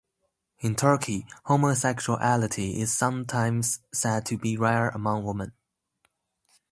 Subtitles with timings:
[0.61, 5.51] In Turkey, homosexuality is sometimes said to be rare among women.